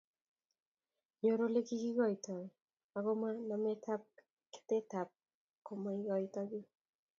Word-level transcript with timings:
Nyoru 1.19 1.41
Ole 1.47 1.59
kiketitoi 1.67 2.39
ago 2.97 3.11
mo 3.19 3.27
nametab 3.49 4.01
ketetab 4.53 5.09
komaikoito 5.65 6.41
kiy 6.49 6.65